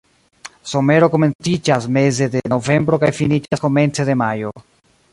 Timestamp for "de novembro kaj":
2.37-3.15